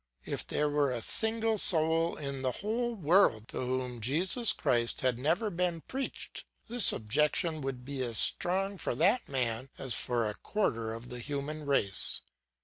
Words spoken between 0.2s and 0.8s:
If there